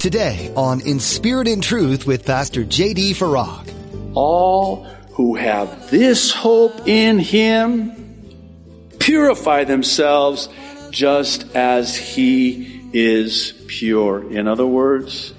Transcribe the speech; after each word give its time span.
Today 0.00 0.50
on 0.56 0.80
In 0.80 0.98
Spirit 0.98 1.46
and 1.46 1.62
Truth 1.62 2.06
with 2.06 2.24
Pastor 2.24 2.64
J.D. 2.64 3.12
Farag. 3.12 3.70
All 4.14 4.84
who 5.10 5.34
have 5.34 5.90
this 5.90 6.32
hope 6.32 6.88
in 6.88 7.18
Him 7.18 8.88
purify 8.98 9.64
themselves 9.64 10.48
just 10.90 11.54
as 11.54 11.94
He 11.94 12.80
is 12.94 13.52
pure. 13.66 14.32
In 14.32 14.48
other 14.48 14.66
words, 14.66 15.34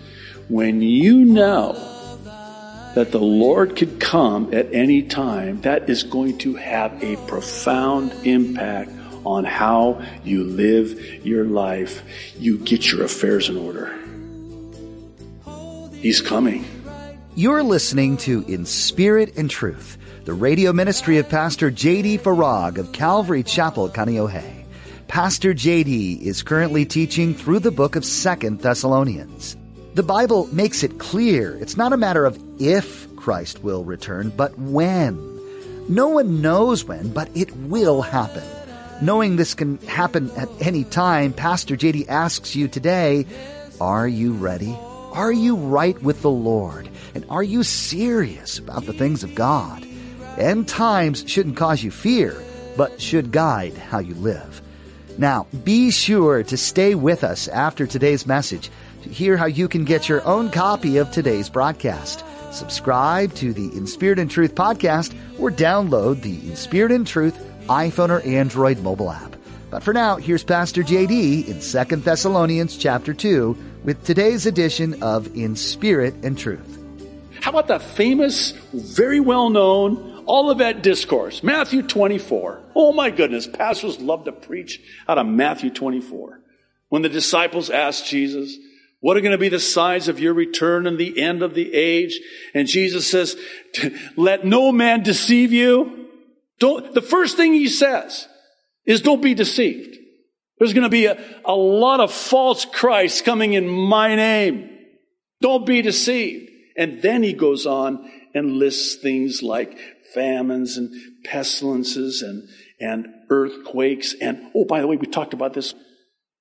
when 0.47 0.83
you 0.83 1.25
know 1.25 1.73
that 2.93 3.11
the 3.11 3.19
Lord 3.19 3.75
could 3.75 3.99
come 3.99 4.53
at 4.53 4.71
any 4.71 5.01
time, 5.01 5.61
that 5.61 5.89
is 5.89 6.03
going 6.03 6.37
to 6.37 6.53
have 6.53 7.03
a 7.03 7.15
profound 7.25 8.13
impact 8.23 8.91
on 9.25 9.43
how 9.43 10.05
you 10.23 10.43
live 10.43 11.25
your 11.25 11.45
life. 11.45 12.03
You 12.37 12.59
get 12.59 12.91
your 12.91 13.03
affairs 13.03 13.49
in 13.49 13.57
order. 13.57 14.00
He's 16.01 16.19
coming. 16.19 16.65
You're 17.35 17.61
listening 17.61 18.17
to 18.17 18.43
In 18.47 18.65
Spirit 18.65 19.37
and 19.37 19.47
Truth, 19.47 19.99
the 20.25 20.33
radio 20.33 20.73
ministry 20.73 21.19
of 21.19 21.29
Pastor 21.29 21.69
J.D. 21.69 22.17
Farag 22.17 22.79
of 22.79 22.91
Calvary 22.91 23.43
Chapel, 23.43 23.87
Kaneohe. 23.87 24.65
Pastor 25.07 25.53
J.D. 25.53 26.13
is 26.15 26.41
currently 26.41 26.87
teaching 26.87 27.35
through 27.35 27.59
the 27.59 27.69
book 27.69 27.95
of 27.95 28.03
Second 28.03 28.61
Thessalonians. 28.61 29.55
The 29.93 30.01
Bible 30.01 30.47
makes 30.51 30.81
it 30.81 30.97
clear 30.97 31.55
it's 31.57 31.77
not 31.77 31.93
a 31.93 31.97
matter 31.97 32.25
of 32.25 32.41
if 32.59 33.07
Christ 33.15 33.63
will 33.63 33.83
return, 33.83 34.33
but 34.35 34.57
when. 34.57 35.19
No 35.87 36.07
one 36.07 36.41
knows 36.41 36.83
when, 36.83 37.13
but 37.13 37.29
it 37.35 37.55
will 37.55 38.01
happen. 38.01 38.43
Knowing 39.03 39.35
this 39.35 39.53
can 39.53 39.77
happen 39.85 40.31
at 40.31 40.49
any 40.61 40.83
time, 40.83 41.31
Pastor 41.31 41.77
JD 41.77 42.07
asks 42.09 42.55
you 42.55 42.67
today, 42.67 43.27
are 43.79 44.07
you 44.07 44.33
ready? 44.33 44.75
Are 45.11 45.31
you 45.33 45.57
right 45.57 46.01
with 46.01 46.21
the 46.21 46.31
Lord? 46.31 46.87
And 47.13 47.25
are 47.29 47.43
you 47.43 47.63
serious 47.63 48.57
about 48.57 48.85
the 48.85 48.93
things 48.93 49.23
of 49.23 49.35
God? 49.35 49.85
End 50.37 50.69
times 50.69 51.25
shouldn't 51.27 51.57
cause 51.57 51.83
you 51.83 51.91
fear, 51.91 52.41
but 52.77 53.01
should 53.01 53.33
guide 53.33 53.73
how 53.73 53.99
you 53.99 54.15
live. 54.15 54.61
Now, 55.17 55.47
be 55.65 55.91
sure 55.91 56.43
to 56.43 56.55
stay 56.55 56.95
with 56.95 57.25
us 57.25 57.49
after 57.49 57.85
today's 57.85 58.25
message 58.25 58.69
to 59.03 59.09
hear 59.09 59.35
how 59.35 59.47
you 59.47 59.67
can 59.67 59.83
get 59.83 60.07
your 60.07 60.25
own 60.25 60.49
copy 60.49 60.95
of 60.95 61.11
today's 61.11 61.49
broadcast. 61.49 62.23
Subscribe 62.53 63.33
to 63.35 63.51
the 63.51 63.75
In 63.77 63.87
Spirit 63.87 64.17
and 64.17 64.31
Truth 64.31 64.55
podcast 64.55 65.13
or 65.37 65.51
download 65.51 66.21
the 66.21 66.49
In 66.49 66.55
Spirit 66.55 66.93
and 66.93 67.05
Truth 67.05 67.37
iPhone 67.67 68.09
or 68.11 68.21
Android 68.21 68.79
mobile 68.79 69.11
app. 69.11 69.35
But 69.69 69.83
for 69.83 69.93
now, 69.93 70.15
here's 70.15 70.43
Pastor 70.43 70.83
JD 70.83 71.47
in 71.47 71.87
2 71.87 71.95
Thessalonians 71.97 72.77
chapter 72.77 73.13
2 73.13 73.70
with 73.83 74.03
today's 74.03 74.45
edition 74.45 75.01
of 75.01 75.35
In 75.35 75.55
Spirit 75.55 76.13
and 76.23 76.37
Truth. 76.37 76.77
How 77.41 77.49
about 77.49 77.67
the 77.67 77.79
famous, 77.79 78.51
very 78.73 79.19
well 79.19 79.49
known 79.49 80.23
Olivet 80.27 80.83
Discourse, 80.83 81.41
Matthew 81.41 81.81
24? 81.81 82.61
Oh 82.75 82.93
my 82.93 83.09
goodness, 83.09 83.47
pastors 83.47 83.99
love 83.99 84.25
to 84.25 84.31
preach 84.31 84.79
out 85.07 85.17
of 85.17 85.25
Matthew 85.25 85.71
24. 85.71 86.39
When 86.89 87.01
the 87.01 87.09
disciples 87.09 87.69
asked 87.69 88.07
Jesus, 88.07 88.55
what 88.99 89.17
are 89.17 89.21
going 89.21 89.31
to 89.31 89.39
be 89.39 89.49
the 89.49 89.59
signs 89.59 90.07
of 90.07 90.19
your 90.19 90.33
return 90.33 90.85
and 90.85 90.99
the 90.99 91.19
end 91.19 91.41
of 91.41 91.55
the 91.55 91.73
age? 91.73 92.19
And 92.53 92.67
Jesus 92.67 93.09
says, 93.09 93.35
let 94.15 94.45
no 94.45 94.71
man 94.71 95.01
deceive 95.01 95.51
you. 95.51 96.07
Don't, 96.59 96.93
the 96.93 97.01
first 97.01 97.35
thing 97.35 97.53
he 97.53 97.67
says 97.67 98.27
is 98.85 99.01
don't 99.01 99.23
be 99.23 99.33
deceived. 99.33 99.97
There's 100.61 100.73
going 100.73 100.83
to 100.83 100.89
be 100.89 101.07
a, 101.07 101.17
a 101.43 101.55
lot 101.55 102.01
of 102.01 102.13
false 102.13 102.65
Christs 102.65 103.23
coming 103.23 103.53
in 103.53 103.67
my 103.67 104.13
name. 104.13 104.69
Don't 105.41 105.65
be 105.65 105.81
deceived. 105.81 106.51
And 106.77 107.01
then 107.01 107.23
he 107.23 107.33
goes 107.33 107.65
on 107.65 108.07
and 108.35 108.57
lists 108.57 109.01
things 109.01 109.41
like 109.41 109.75
famines 110.13 110.77
and 110.77 110.93
pestilences 111.23 112.21
and, 112.21 112.47
and 112.79 113.07
earthquakes. 113.31 114.13
And, 114.21 114.51
oh, 114.55 114.65
by 114.65 114.81
the 114.81 114.87
way, 114.87 114.97
we 114.97 115.07
talked 115.07 115.33
about 115.33 115.55
this, 115.55 115.73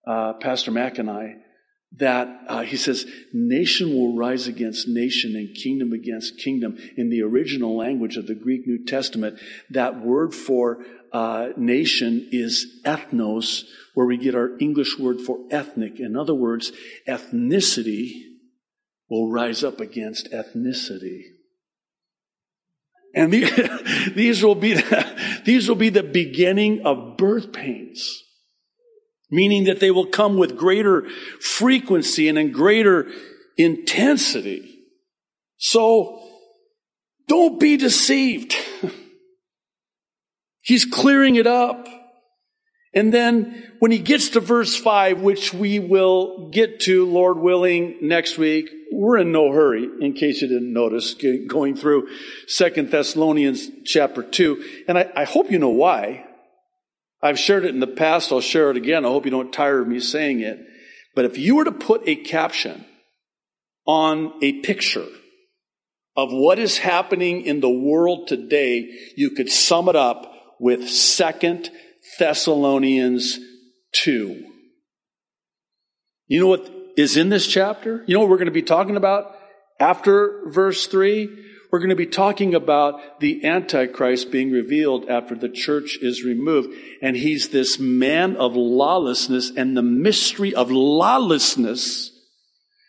uh, 0.07 0.35
Pastor 0.35 0.71
Mack 0.71 0.99
and 0.99 1.11
I, 1.11 1.37
that 1.97 2.29
uh, 2.47 2.61
he 2.61 2.77
says, 2.77 3.07
nation 3.33 3.95
will 3.95 4.19
rise 4.19 4.47
against 4.47 4.87
nation 4.87 5.35
and 5.35 5.57
kingdom 5.57 5.95
against 5.95 6.37
kingdom. 6.37 6.77
In 6.99 7.09
the 7.09 7.23
original 7.23 7.75
language 7.75 8.19
of 8.19 8.27
the 8.27 8.35
Greek 8.35 8.67
New 8.67 8.85
Testament, 8.85 9.41
that 9.71 9.99
word 9.99 10.35
for 10.35 10.85
uh, 11.13 11.49
nation 11.57 12.29
is 12.31 12.81
ethnos, 12.85 13.65
where 13.95 14.07
we 14.07 14.17
get 14.17 14.35
our 14.35 14.57
English 14.59 14.99
word 14.99 15.21
for 15.21 15.39
ethnic. 15.51 15.99
In 15.99 16.17
other 16.17 16.35
words, 16.35 16.73
ethnicity 17.09 18.13
will 19.09 19.31
rise 19.31 19.65
up 19.65 19.81
against 19.81 20.31
ethnicity. 20.31 21.23
And 23.15 23.33
the, 23.33 24.13
these 24.15 24.43
will 24.43 24.55
be 24.55 24.75
the, 24.75 25.41
these 25.45 25.69
will 25.69 25.77
be 25.77 25.89
the 25.89 26.03
beginning 26.03 26.87
of 26.87 27.17
birth 27.17 27.53
pains, 27.53 28.23
meaning 29.31 29.65
that 29.65 29.81
they 29.81 29.91
will 29.91 30.07
come 30.07 30.37
with 30.37 30.57
greater 30.57 31.09
frequency 31.41 32.29
and 32.29 32.39
in 32.39 32.53
greater 32.53 33.09
intensity. 33.57 34.79
So 35.57 36.23
don't 37.29 37.61
be 37.61 37.77
deceived. 37.77 38.55
He's 40.71 40.85
clearing 40.85 41.35
it 41.35 41.49
up. 41.49 41.89
And 42.95 43.13
then 43.13 43.73
when 43.81 43.91
he 43.91 43.99
gets 43.99 44.29
to 44.29 44.41
verse 44.41 44.77
5, 44.77 45.21
which 45.21 45.53
we 45.53 45.81
will 45.81 46.49
get 46.51 46.79
to, 46.83 47.11
Lord 47.11 47.39
willing, 47.39 47.97
next 48.03 48.39
week, 48.39 48.71
we're 48.93 49.19
in 49.19 49.33
no 49.33 49.51
hurry, 49.51 49.89
in 50.01 50.13
case 50.13 50.41
you 50.41 50.47
didn't 50.47 50.73
notice, 50.73 51.17
going 51.49 51.75
through 51.75 52.07
Second 52.47 52.93
Thessalonians 52.93 53.69
chapter 53.85 54.23
2. 54.23 54.85
And 54.87 54.97
I, 54.97 55.11
I 55.17 55.25
hope 55.25 55.51
you 55.51 55.59
know 55.59 55.71
why. 55.71 56.25
I've 57.21 57.41
shared 57.41 57.65
it 57.65 57.75
in 57.75 57.81
the 57.81 57.89
past, 57.89 58.31
I'll 58.31 58.41
share 58.41 58.71
it 58.71 58.77
again. 58.77 59.05
I 59.05 59.09
hope 59.09 59.25
you 59.25 59.33
don't 59.33 59.53
tire 59.53 59.81
of 59.81 59.89
me 59.89 59.99
saying 59.99 60.39
it. 60.39 60.61
But 61.17 61.25
if 61.25 61.37
you 61.37 61.57
were 61.57 61.65
to 61.65 61.73
put 61.73 62.07
a 62.07 62.15
caption 62.15 62.85
on 63.87 64.35
a 64.41 64.61
picture 64.61 65.09
of 66.17 66.31
what 66.31 66.61
is 66.61 66.79
happening 66.79 67.43
in 67.43 67.59
the 67.59 67.69
world 67.69 68.29
today, 68.29 68.89
you 69.17 69.31
could 69.31 69.51
sum 69.51 69.89
it 69.89 69.97
up 69.97 70.30
with 70.61 70.89
Second 70.89 71.71
Thessalonians 72.19 73.39
2. 73.93 74.45
You 76.29 76.41
know 76.41 76.47
what 76.47 76.71
is 76.97 77.17
in 77.17 77.31
this 77.31 77.47
chapter? 77.47 78.05
You 78.07 78.15
know 78.15 78.21
what 78.21 78.29
we're 78.29 78.37
going 78.37 78.47
to 78.47 78.53
be 78.53 78.63
talking 78.63 78.97
about 78.97 79.35
after 79.81 80.43
verse 80.47 80.87
3? 80.87 81.47
We're 81.73 81.79
going 81.79 81.91
to 81.91 81.97
be 81.97 82.07
talking 82.07 82.55
about 82.55 83.21
the 83.21 83.45
Antichrist 83.45 84.31
being 84.31 84.51
revealed 84.51 85.09
after 85.09 85.35
the 85.35 85.49
church 85.49 85.99
is 86.03 86.25
removed. 86.25 86.77
And 87.01 87.17
he's 87.17 87.49
this 87.49 87.79
man 87.79 88.37
of 88.37 88.57
lawlessness, 88.57 89.53
and 89.57 89.77
the 89.77 89.83
mystery 89.83 90.55
of 90.55 90.71
lawlessness 90.71 92.11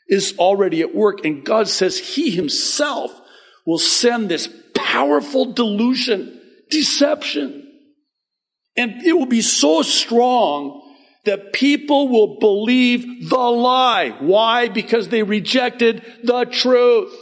is 0.07 0.35
already 0.38 0.81
at 0.81 0.95
work. 0.95 1.23
And 1.23 1.45
God 1.45 1.67
says 1.67 1.97
he 1.97 2.31
himself 2.31 3.11
will 3.65 3.77
send 3.77 4.29
this 4.29 4.49
powerful 4.73 5.53
delusion, 5.53 6.41
deception. 6.69 7.60
And 8.75 9.03
it 9.03 9.13
will 9.13 9.25
be 9.25 9.41
so 9.41 9.81
strong 9.81 10.81
that 11.25 11.53
people 11.53 12.07
will 12.07 12.39
believe 12.39 13.29
the 13.29 13.37
lie. 13.37 14.15
Why? 14.19 14.69
Because 14.69 15.09
they 15.09 15.23
rejected 15.23 16.03
the 16.23 16.45
truth. 16.45 17.13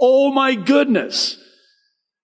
Oh 0.00 0.32
my 0.32 0.54
goodness. 0.54 1.38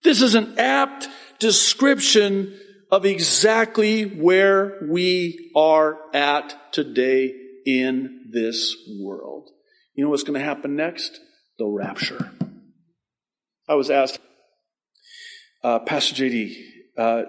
This 0.02 0.20
is 0.20 0.34
an 0.34 0.58
apt 0.58 1.08
description 1.38 2.58
of 2.91 3.04
exactly 3.04 4.05
where 4.05 4.78
we 4.90 5.50
are 5.54 5.99
at 6.14 6.72
today 6.72 7.34
in 7.66 8.31
this 8.32 8.75
world. 9.00 9.50
You 9.94 10.04
know 10.04 10.11
what's 10.11 10.22
going 10.22 10.38
to 10.38 10.44
happen 10.44 10.76
next? 10.76 11.20
The 11.58 11.66
rapture. 11.66 12.31
I 13.69 13.75
was 13.75 13.90
asked, 13.90 14.19
uh, 15.62 15.81
Pastor 15.81 16.14
JD, 16.14 16.56
uh, 16.96 17.22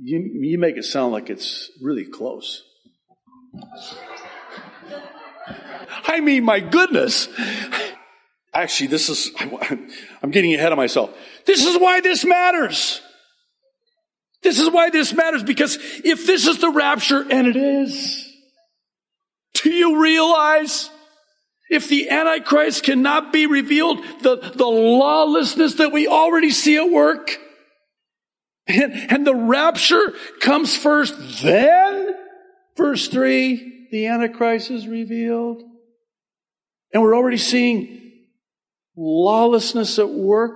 you, 0.00 0.18
you 0.18 0.58
make 0.58 0.76
it 0.76 0.84
sound 0.84 1.12
like 1.12 1.30
it's 1.30 1.70
really 1.80 2.04
close. 2.04 2.62
I 6.06 6.20
mean, 6.20 6.44
my 6.44 6.60
goodness. 6.60 7.28
Actually, 8.54 8.88
this 8.88 9.08
is, 9.08 9.30
I'm 10.22 10.30
getting 10.30 10.54
ahead 10.54 10.72
of 10.72 10.76
myself. 10.76 11.10
This 11.46 11.64
is 11.64 11.78
why 11.78 12.00
this 12.00 12.24
matters. 12.24 13.00
This 14.42 14.58
is 14.58 14.70
why 14.70 14.90
this 14.90 15.12
matters 15.12 15.42
because 15.42 15.78
if 16.04 16.26
this 16.26 16.46
is 16.46 16.58
the 16.58 16.70
rapture, 16.70 17.24
and 17.30 17.46
it 17.46 17.56
is, 17.56 18.28
do 19.54 19.70
you 19.70 20.02
realize 20.02 20.90
if 21.70 21.88
the 21.88 22.10
Antichrist 22.10 22.82
cannot 22.82 23.32
be 23.32 23.46
revealed, 23.46 24.04
the, 24.20 24.36
the 24.36 24.66
lawlessness 24.66 25.74
that 25.76 25.92
we 25.92 26.08
already 26.08 26.50
see 26.50 26.76
at 26.76 26.90
work, 26.90 27.38
and, 28.66 28.92
and 28.92 29.26
the 29.26 29.34
rapture 29.34 30.14
comes 30.40 30.76
first, 30.76 31.42
then, 31.42 32.14
verse 32.76 33.08
3, 33.08 33.88
the 33.90 34.06
Antichrist 34.06 34.70
is 34.70 34.86
revealed. 34.86 35.62
And 36.92 37.02
we're 37.02 37.16
already 37.16 37.38
seeing 37.38 38.26
lawlessness 38.96 39.98
at 39.98 40.10
work. 40.10 40.52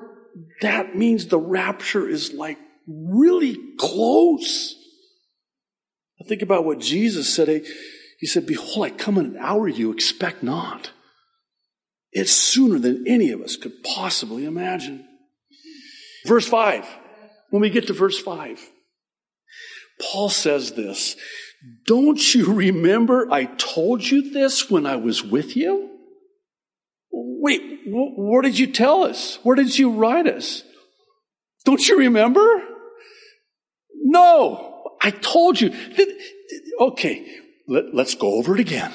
That 0.60 0.94
means 0.94 1.26
the 1.26 1.38
rapture 1.38 2.08
is 2.08 2.32
like 2.32 2.58
really 2.86 3.58
close. 3.78 4.74
I 6.20 6.24
Think 6.24 6.42
about 6.42 6.64
what 6.64 6.78
Jesus 6.78 7.34
said. 7.34 7.64
He 8.18 8.26
said, 8.26 8.46
Behold, 8.46 8.86
I 8.86 8.90
come 8.90 9.18
in 9.18 9.26
an 9.26 9.36
hour 9.38 9.68
you 9.68 9.92
expect 9.92 10.42
not. 10.42 10.90
It's 12.12 12.32
sooner 12.32 12.78
than 12.78 13.06
any 13.06 13.30
of 13.30 13.42
us 13.42 13.56
could 13.56 13.82
possibly 13.82 14.44
imagine. 14.44 15.06
Verse 16.26 16.48
5. 16.48 16.86
When 17.50 17.62
we 17.62 17.70
get 17.70 17.86
to 17.86 17.92
verse 17.92 18.18
5, 18.18 18.60
Paul 20.00 20.28
says 20.28 20.72
this 20.72 21.16
Don't 21.86 22.34
you 22.34 22.52
remember 22.52 23.28
I 23.30 23.44
told 23.44 24.04
you 24.04 24.32
this 24.32 24.70
when 24.70 24.86
I 24.86 24.96
was 24.96 25.22
with 25.22 25.56
you? 25.56 25.90
Wait, 27.12 27.62
wh- 27.84 28.18
where 28.18 28.42
did 28.42 28.58
you 28.58 28.66
tell 28.66 29.04
us? 29.04 29.38
Where 29.42 29.56
did 29.56 29.78
you 29.78 29.92
write 29.92 30.26
us? 30.26 30.62
Don't 31.64 31.86
you 31.88 31.98
remember? 31.98 32.62
No, 33.94 34.92
I 35.00 35.10
told 35.10 35.60
you. 35.60 35.74
Okay, 36.78 37.26
let, 37.66 37.86
us 37.94 38.14
go 38.14 38.34
over 38.34 38.54
it 38.54 38.60
again. 38.60 38.92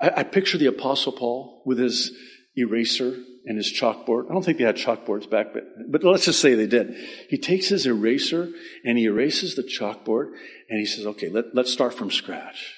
I, 0.00 0.10
I 0.18 0.22
picture 0.22 0.58
the 0.58 0.66
Apostle 0.66 1.12
Paul 1.12 1.62
with 1.64 1.78
his 1.78 2.12
eraser 2.56 3.16
and 3.44 3.56
his 3.56 3.72
chalkboard. 3.72 4.30
I 4.30 4.32
don't 4.32 4.44
think 4.44 4.58
they 4.58 4.64
had 4.64 4.76
chalkboards 4.76 5.28
back, 5.28 5.52
but, 5.52 5.64
but 5.90 6.04
let's 6.04 6.24
just 6.24 6.40
say 6.40 6.54
they 6.54 6.66
did. 6.66 6.94
He 7.28 7.38
takes 7.38 7.68
his 7.68 7.86
eraser 7.86 8.50
and 8.84 8.98
he 8.98 9.04
erases 9.04 9.54
the 9.54 9.62
chalkboard 9.62 10.32
and 10.68 10.78
he 10.78 10.86
says, 10.86 11.06
okay, 11.06 11.28
let, 11.28 11.54
let's 11.54 11.72
start 11.72 11.94
from 11.94 12.10
scratch. 12.10 12.74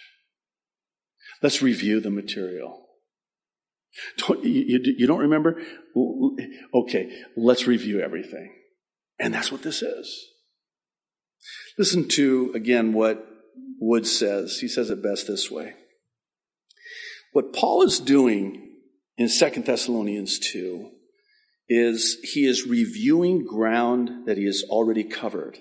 Let's 1.42 1.62
review 1.62 2.00
the 2.00 2.10
material. 2.10 2.86
Don't, 4.18 4.44
you, 4.44 4.80
you 4.82 5.06
don't 5.06 5.20
remember? 5.20 5.60
Okay, 6.72 7.10
let's 7.36 7.66
review 7.66 8.00
everything. 8.00 8.54
And 9.18 9.34
that's 9.34 9.50
what 9.50 9.62
this 9.62 9.82
is. 9.82 10.26
Listen 11.78 12.06
to, 12.08 12.52
again, 12.54 12.92
what 12.92 13.26
Wood 13.80 14.06
says. 14.06 14.58
He 14.60 14.68
says 14.68 14.90
it 14.90 15.02
best 15.02 15.26
this 15.26 15.50
way. 15.50 15.74
What 17.32 17.52
Paul 17.52 17.82
is 17.82 17.98
doing 18.00 18.69
in 19.20 19.28
2 19.28 19.60
Thessalonians 19.60 20.38
2 20.38 20.92
is 21.68 22.16
he 22.22 22.46
is 22.46 22.66
reviewing 22.66 23.44
ground 23.44 24.26
that 24.26 24.38
he 24.38 24.46
has 24.46 24.64
already 24.70 25.04
covered. 25.04 25.58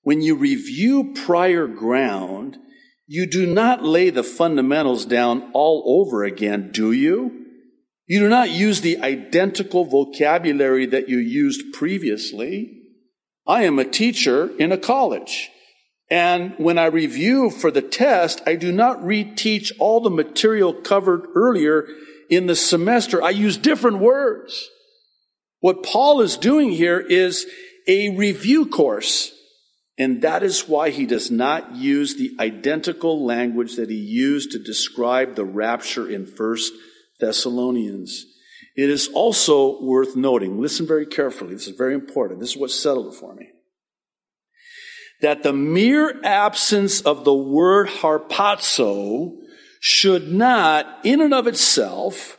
When 0.00 0.22
you 0.22 0.34
review 0.34 1.12
prior 1.14 1.66
ground, 1.66 2.56
you 3.06 3.26
do 3.26 3.44
not 3.46 3.84
lay 3.84 4.08
the 4.08 4.22
fundamentals 4.22 5.04
down 5.04 5.50
all 5.52 6.00
over 6.00 6.24
again, 6.24 6.70
do 6.72 6.90
you? 6.90 7.44
You 8.06 8.20
do 8.20 8.30
not 8.30 8.48
use 8.48 8.80
the 8.80 8.96
identical 8.98 9.84
vocabulary 9.84 10.86
that 10.86 11.06
you 11.06 11.18
used 11.18 11.74
previously. 11.74 12.80
I 13.46 13.64
am 13.64 13.78
a 13.78 13.84
teacher 13.84 14.56
in 14.58 14.72
a 14.72 14.78
college. 14.78 15.50
And 16.10 16.54
when 16.56 16.78
I 16.78 16.86
review 16.86 17.50
for 17.50 17.70
the 17.70 17.82
test, 17.82 18.40
I 18.46 18.56
do 18.56 18.72
not 18.72 19.00
reteach 19.00 19.70
all 19.78 20.00
the 20.00 20.08
material 20.08 20.72
covered 20.72 21.26
earlier 21.34 21.86
in 22.36 22.46
the 22.46 22.56
semester. 22.56 23.22
I 23.22 23.30
use 23.30 23.56
different 23.56 23.98
words. 23.98 24.68
What 25.60 25.82
Paul 25.82 26.20
is 26.20 26.36
doing 26.36 26.70
here 26.70 27.00
is 27.00 27.46
a 27.86 28.16
review 28.16 28.66
course. 28.66 29.32
And 29.96 30.22
that 30.22 30.42
is 30.42 30.68
why 30.68 30.90
he 30.90 31.06
does 31.06 31.30
not 31.30 31.76
use 31.76 32.16
the 32.16 32.32
identical 32.40 33.24
language 33.24 33.76
that 33.76 33.90
he 33.90 33.96
used 33.96 34.50
to 34.50 34.58
describe 34.58 35.36
the 35.36 35.44
rapture 35.44 36.08
in 36.08 36.26
First 36.26 36.72
Thessalonians. 37.20 38.26
It 38.76 38.90
is 38.90 39.08
also 39.14 39.80
worth 39.82 40.16
noting, 40.16 40.60
listen 40.60 40.86
very 40.86 41.06
carefully, 41.06 41.54
this 41.54 41.68
is 41.68 41.76
very 41.76 41.94
important. 41.94 42.40
This 42.40 42.50
is 42.50 42.56
what 42.56 42.72
settled 42.72 43.14
it 43.14 43.18
for 43.18 43.34
me. 43.34 43.50
That 45.20 45.44
the 45.44 45.52
mere 45.52 46.20
absence 46.24 47.00
of 47.00 47.24
the 47.24 47.34
word 47.34 47.86
harpazo 47.86 49.36
should 49.86 50.32
not, 50.32 51.00
in 51.04 51.20
and 51.20 51.34
of 51.34 51.46
itself, 51.46 52.38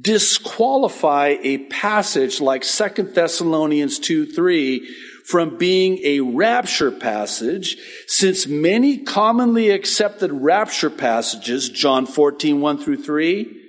disqualify 0.00 1.36
a 1.42 1.58
passage 1.66 2.40
like 2.40 2.62
2 2.62 3.02
Thessalonians 3.12 3.98
2 3.98 4.32
3 4.32 4.96
from 5.26 5.58
being 5.58 5.98
a 6.04 6.20
rapture 6.20 6.90
passage, 6.90 7.76
since 8.06 8.46
many 8.46 8.96
commonly 8.96 9.68
accepted 9.68 10.32
rapture 10.32 10.88
passages, 10.88 11.68
John 11.68 12.06
14, 12.06 12.62
1 12.62 12.78
through 12.78 13.02
3, 13.02 13.62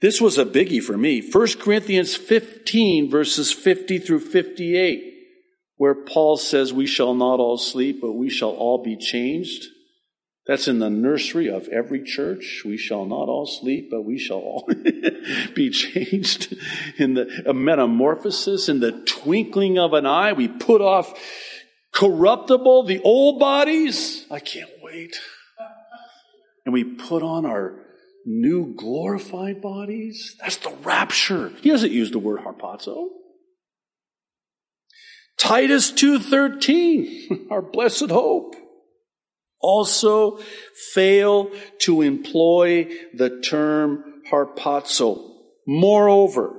this 0.00 0.20
was 0.20 0.38
a 0.38 0.44
biggie 0.44 0.82
for 0.82 0.96
me. 0.96 1.28
1 1.28 1.46
Corinthians 1.58 2.14
15 2.14 3.10
verses 3.10 3.50
50 3.50 3.98
through 3.98 4.20
58, 4.20 5.02
where 5.74 5.96
Paul 5.96 6.36
says, 6.36 6.72
we 6.72 6.86
shall 6.86 7.14
not 7.14 7.40
all 7.40 7.58
sleep, 7.58 8.00
but 8.00 8.12
we 8.12 8.30
shall 8.30 8.50
all 8.50 8.80
be 8.80 8.96
changed. 8.96 9.64
That's 10.46 10.68
in 10.68 10.78
the 10.78 10.90
nursery 10.90 11.48
of 11.48 11.68
every 11.68 12.02
church. 12.02 12.62
We 12.66 12.76
shall 12.76 13.06
not 13.06 13.28
all 13.28 13.46
sleep, 13.46 13.88
but 13.90 14.02
we 14.02 14.18
shall 14.18 14.38
all 14.38 14.68
be 15.54 15.70
changed 15.70 16.54
in 16.98 17.14
the 17.14 17.52
metamorphosis, 17.54 18.68
in 18.68 18.80
the 18.80 18.92
twinkling 18.92 19.78
of 19.78 19.94
an 19.94 20.04
eye. 20.04 20.34
We 20.34 20.48
put 20.48 20.82
off 20.82 21.18
corruptible, 21.92 22.84
the 22.84 23.00
old 23.02 23.40
bodies. 23.40 24.26
I 24.30 24.38
can't 24.38 24.70
wait. 24.82 25.18
And 26.66 26.74
we 26.74 26.84
put 26.84 27.22
on 27.22 27.46
our 27.46 27.78
new 28.26 28.74
glorified 28.74 29.62
bodies. 29.62 30.36
That's 30.40 30.56
the 30.56 30.74
rapture. 30.82 31.52
He 31.62 31.70
doesn't 31.70 31.92
use 31.92 32.10
the 32.10 32.18
word 32.18 32.40
harpazo. 32.40 33.08
Titus 35.38 35.90
2:13, 35.90 37.46
our 37.50 37.62
blessed 37.62 38.10
hope 38.10 38.56
also 39.64 40.38
fail 40.92 41.50
to 41.78 42.02
employ 42.02 42.84
the 43.14 43.40
term 43.40 44.04
harpazo. 44.30 45.30
Moreover, 45.66 46.54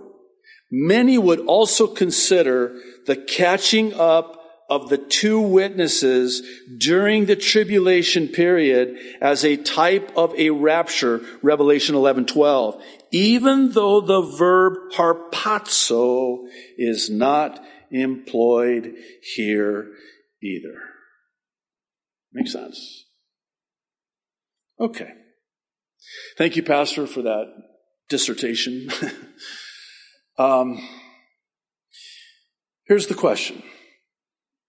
many 0.72 1.18
would 1.18 1.42
also 1.42 1.86
consider 1.86 2.82
the 3.06 3.16
catching 3.16 3.94
up 3.94 4.42
of 4.68 4.90
the 4.90 4.98
two 4.98 5.40
witnesses 5.40 6.42
during 6.80 7.26
the 7.26 7.36
tribulation 7.36 8.28
period 8.28 8.98
as 9.22 9.46
a 9.46 9.58
type 9.58 10.12
of 10.18 10.34
a 10.40 10.50
rapture, 10.50 11.22
Revelation 11.44 11.94
11, 11.94 12.26
12, 12.26 12.82
even 13.12 13.72
though 13.74 14.02
the 14.02 14.22
verb 14.22 14.74
harpazo 14.96 16.48
is 16.80 17.12
not 17.12 17.64
employed 17.92 18.96
here 19.36 19.92
either. 20.42 20.95
Makes 22.36 22.52
sense. 22.52 23.06
Okay. 24.78 25.10
Thank 26.38 26.58
you, 26.58 26.64
Pastor, 26.64 27.08
for 27.08 27.22
that 27.22 27.46
dissertation. 28.10 28.90
um, 30.38 30.86
here's 32.88 33.08
the 33.08 33.16
question 33.16 33.64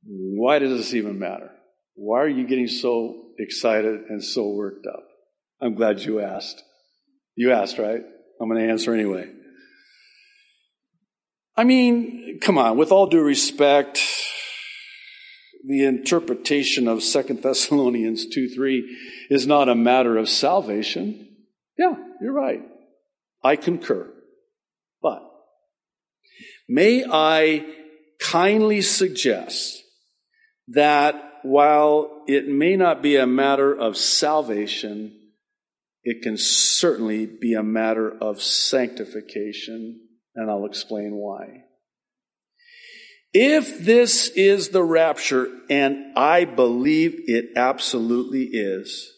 Why 0.04 0.60
does 0.60 0.78
this 0.78 0.94
even 0.94 1.18
matter? 1.18 1.50
Why 1.96 2.20
are 2.20 2.28
you 2.28 2.46
getting 2.46 2.68
so 2.68 3.32
excited 3.36 4.02
and 4.10 4.22
so 4.22 4.48
worked 4.50 4.86
up? 4.86 5.02
I'm 5.60 5.74
glad 5.74 6.02
you 6.02 6.20
asked. 6.20 6.62
You 7.34 7.50
asked, 7.50 7.78
right? 7.78 8.02
I'm 8.40 8.48
going 8.48 8.64
to 8.64 8.70
answer 8.70 8.94
anyway. 8.94 9.28
I 11.56 11.64
mean, 11.64 12.38
come 12.40 12.58
on, 12.58 12.76
with 12.76 12.92
all 12.92 13.08
due 13.08 13.22
respect, 13.22 13.98
the 15.66 15.84
interpretation 15.84 16.86
of 16.86 17.02
Second 17.02 17.42
Thessalonians 17.42 18.26
2 18.26 18.50
3 18.50 18.96
is 19.30 19.46
not 19.46 19.68
a 19.68 19.74
matter 19.74 20.16
of 20.16 20.28
salvation. 20.28 21.28
Yeah, 21.76 21.94
you're 22.20 22.32
right. 22.32 22.62
I 23.42 23.56
concur. 23.56 24.12
But 25.02 25.22
may 26.68 27.04
I 27.04 27.66
kindly 28.20 28.80
suggest 28.80 29.82
that 30.68 31.20
while 31.42 32.22
it 32.26 32.48
may 32.48 32.76
not 32.76 33.02
be 33.02 33.16
a 33.16 33.26
matter 33.26 33.74
of 33.74 33.96
salvation, 33.96 35.16
it 36.02 36.22
can 36.22 36.36
certainly 36.36 37.26
be 37.26 37.54
a 37.54 37.62
matter 37.62 38.16
of 38.20 38.40
sanctification, 38.40 40.00
and 40.36 40.50
I'll 40.50 40.66
explain 40.66 41.14
why. 41.14 41.64
If 43.38 43.84
this 43.84 44.28
is 44.28 44.70
the 44.70 44.82
rapture, 44.82 45.50
and 45.68 46.16
I 46.16 46.46
believe 46.46 47.20
it 47.26 47.50
absolutely 47.54 48.44
is, 48.44 49.12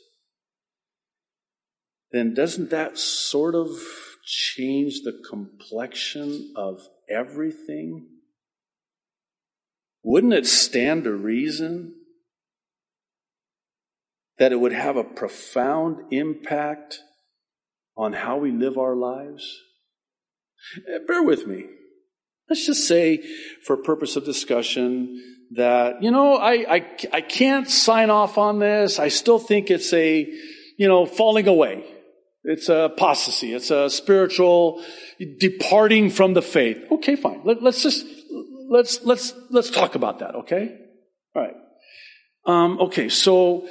then 2.10 2.34
doesn't 2.34 2.70
that 2.70 2.98
sort 2.98 3.54
of 3.54 3.68
change 4.24 5.02
the 5.04 5.22
complexion 5.30 6.52
of 6.56 6.80
everything? 7.08 8.08
Wouldn't 10.02 10.32
it 10.32 10.46
stand 10.46 11.04
to 11.04 11.12
reason 11.12 11.94
that 14.38 14.50
it 14.50 14.56
would 14.56 14.72
have 14.72 14.96
a 14.96 15.04
profound 15.04 16.12
impact 16.12 16.98
on 17.96 18.14
how 18.14 18.36
we 18.38 18.50
live 18.50 18.78
our 18.78 18.96
lives? 18.96 19.60
Bear 21.06 21.22
with 21.22 21.46
me. 21.46 21.66
Let's 22.48 22.66
just 22.66 22.88
say, 22.88 23.22
for 23.64 23.76
purpose 23.76 24.16
of 24.16 24.24
discussion, 24.24 25.22
that, 25.52 26.02
you 26.02 26.10
know, 26.10 26.34
I, 26.34 26.76
I, 26.76 26.96
I 27.12 27.20
can't 27.20 27.68
sign 27.68 28.10
off 28.10 28.38
on 28.38 28.58
this. 28.58 28.98
I 28.98 29.08
still 29.08 29.38
think 29.38 29.70
it's 29.70 29.92
a, 29.92 30.26
you 30.76 30.88
know, 30.88 31.06
falling 31.06 31.48
away. 31.48 31.84
It's 32.44 32.68
a 32.68 32.84
apostasy. 32.84 33.52
It's 33.52 33.70
a 33.70 33.90
spiritual 33.90 34.82
departing 35.38 36.10
from 36.10 36.34
the 36.34 36.42
faith. 36.42 36.78
Okay, 36.90 37.16
fine. 37.16 37.42
Let, 37.44 37.62
us 37.62 37.82
just, 37.82 38.06
let's, 38.68 39.04
let's, 39.04 39.34
let's 39.50 39.70
talk 39.70 39.94
about 39.94 40.20
that, 40.20 40.34
okay? 40.34 40.78
All 41.34 41.42
right. 41.42 41.54
Um, 42.46 42.80
okay, 42.80 43.10
so 43.10 43.68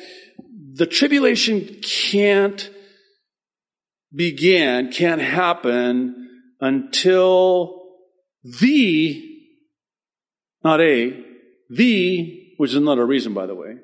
the 0.74 0.86
tribulation 0.86 1.79
can't 1.81 2.69
begin, 4.13 4.91
can't 4.91 5.22
happen 5.22 6.29
until 6.60 7.76
the, 8.60 9.39
not 10.63 10.82
a, 10.82 11.24
the, 11.70 12.54
which 12.58 12.72
is 12.72 12.77
another 12.77 13.06
reason, 13.06 13.34
by 13.34 13.46
the 13.46 13.56
way, 13.56 13.75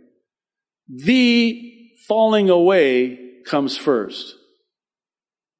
the 0.87 1.89
falling 2.07 2.49
away 2.49 3.19
comes 3.45 3.77
first. 3.77 4.35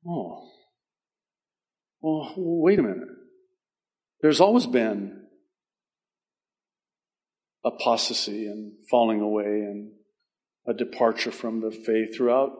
Oh. 0.08 0.50
Well, 2.02 2.34
wait 2.38 2.80
a 2.80 2.84
minute. 2.84 3.08
There's 4.22 4.42
always 4.42 4.66
been 4.66 5.24
apostasy 7.64 8.48
and 8.48 8.74
falling 8.90 9.22
away 9.22 9.46
and 9.46 9.92
a 10.68 10.74
departure 10.74 11.32
from 11.32 11.62
the 11.62 11.72
faith 11.72 12.16
throughout 12.16 12.52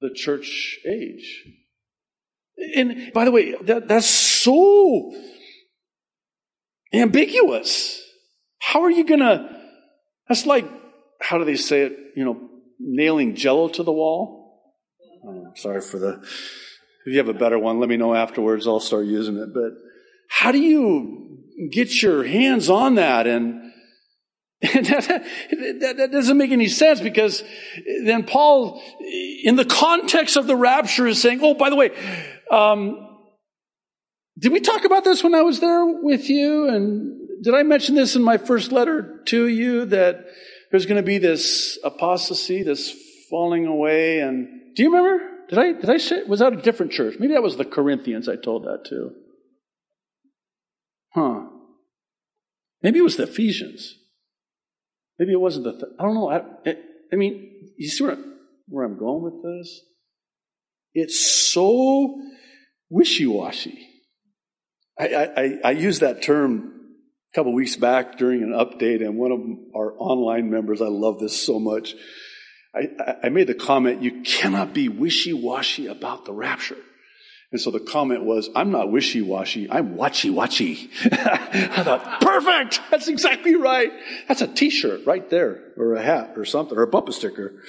the 0.00 0.10
church 0.14 0.78
age. 0.88 1.44
And 2.76 3.12
by 3.12 3.24
the 3.24 3.30
way, 3.30 3.54
that, 3.62 3.88
that's 3.88 4.06
so 4.06 5.12
ambiguous. 7.00 8.00
How 8.58 8.82
are 8.82 8.90
you 8.90 9.04
gonna, 9.04 9.60
that's 10.28 10.46
like, 10.46 10.66
how 11.20 11.38
do 11.38 11.44
they 11.44 11.56
say 11.56 11.82
it, 11.82 11.96
you 12.16 12.24
know, 12.24 12.48
nailing 12.78 13.34
jello 13.34 13.68
to 13.68 13.82
the 13.82 13.92
wall? 13.92 14.62
Oh, 15.26 15.52
sorry 15.54 15.80
for 15.80 15.98
the, 15.98 16.20
if 17.06 17.12
you 17.12 17.18
have 17.18 17.28
a 17.28 17.34
better 17.34 17.58
one, 17.58 17.80
let 17.80 17.88
me 17.88 17.96
know 17.96 18.14
afterwards. 18.14 18.66
I'll 18.66 18.80
start 18.80 19.06
using 19.06 19.36
it. 19.36 19.52
But 19.52 19.72
how 20.28 20.52
do 20.52 20.58
you 20.58 21.38
get 21.70 22.02
your 22.02 22.24
hands 22.24 22.68
on 22.68 22.96
that 22.96 23.26
and 23.26 23.60
that, 24.72 25.26
that, 25.80 25.94
that, 25.98 26.10
doesn't 26.10 26.38
make 26.38 26.50
any 26.50 26.68
sense 26.68 26.98
because 26.98 27.44
then 28.04 28.24
Paul, 28.24 28.80
in 29.42 29.56
the 29.56 29.64
context 29.64 30.36
of 30.36 30.46
the 30.46 30.56
rapture, 30.56 31.06
is 31.06 31.20
saying, 31.20 31.40
oh, 31.42 31.52
by 31.52 31.68
the 31.68 31.76
way, 31.76 31.90
um, 32.50 33.03
did 34.38 34.52
we 34.52 34.60
talk 34.60 34.84
about 34.84 35.04
this 35.04 35.22
when 35.22 35.34
I 35.34 35.42
was 35.42 35.60
there 35.60 35.84
with 35.84 36.28
you? 36.28 36.68
And 36.68 37.42
did 37.42 37.54
I 37.54 37.62
mention 37.62 37.94
this 37.94 38.16
in 38.16 38.22
my 38.22 38.36
first 38.36 38.72
letter 38.72 39.22
to 39.26 39.46
you 39.46 39.84
that 39.86 40.24
there's 40.70 40.86
going 40.86 41.00
to 41.00 41.06
be 41.06 41.18
this 41.18 41.78
apostasy, 41.84 42.62
this 42.62 42.92
falling 43.30 43.66
away? 43.66 44.20
And 44.20 44.74
do 44.74 44.82
you 44.82 44.92
remember? 44.92 45.30
Did 45.48 45.58
I, 45.58 45.72
did 45.72 45.90
I 45.90 45.98
say, 45.98 46.24
was 46.24 46.40
that 46.40 46.52
a 46.52 46.56
different 46.56 46.92
church? 46.92 47.16
Maybe 47.20 47.34
that 47.34 47.42
was 47.42 47.56
the 47.56 47.64
Corinthians 47.64 48.28
I 48.28 48.36
told 48.36 48.64
that 48.64 48.84
to. 48.86 49.10
Huh. 51.14 51.46
Maybe 52.82 52.98
it 52.98 53.02
was 53.02 53.16
the 53.16 53.24
Ephesians. 53.24 53.94
Maybe 55.18 55.32
it 55.32 55.40
wasn't 55.40 55.64
the, 55.64 55.72
th- 55.72 55.92
I 55.98 56.02
don't 56.02 56.14
know. 56.14 56.30
I, 56.30 56.40
I, 57.12 57.16
mean, 57.16 57.70
you 57.76 57.88
see 57.88 58.02
where, 58.02 58.18
where 58.66 58.84
I'm 58.84 58.98
going 58.98 59.22
with 59.22 59.42
this? 59.42 59.80
It's 60.92 61.52
so 61.52 62.20
wishy-washy. 62.90 63.93
I, 64.98 65.06
I, 65.36 65.58
I 65.64 65.70
used 65.72 66.02
that 66.02 66.22
term 66.22 66.72
a 67.32 67.34
couple 67.34 67.52
weeks 67.52 67.76
back 67.76 68.16
during 68.16 68.42
an 68.42 68.50
update, 68.50 69.04
and 69.04 69.16
one 69.16 69.32
of 69.32 69.40
our 69.74 69.94
online 69.98 70.50
members, 70.50 70.80
I 70.80 70.86
love 70.86 71.18
this 71.18 71.40
so 71.40 71.58
much. 71.58 71.94
I, 72.74 73.16
I 73.24 73.28
made 73.28 73.46
the 73.46 73.54
comment, 73.54 74.02
you 74.02 74.22
cannot 74.22 74.72
be 74.72 74.88
wishy-washy 74.88 75.86
about 75.86 76.24
the 76.24 76.32
rapture. 76.32 76.78
And 77.50 77.60
so 77.60 77.70
the 77.70 77.80
comment 77.80 78.24
was, 78.24 78.48
I'm 78.56 78.72
not 78.72 78.90
wishy-washy, 78.90 79.70
I'm 79.70 79.96
watchy-watchy. 79.96 80.90
I 81.12 81.82
thought, 81.82 82.20
perfect! 82.20 82.80
That's 82.90 83.08
exactly 83.08 83.54
right. 83.54 83.92
That's 84.28 84.42
a 84.42 84.48
t-shirt 84.48 85.06
right 85.06 85.28
there, 85.30 85.72
or 85.76 85.94
a 85.94 86.02
hat, 86.02 86.34
or 86.36 86.44
something, 86.44 86.76
or 86.76 86.82
a 86.82 86.88
bumper 86.88 87.12
sticker. 87.12 87.62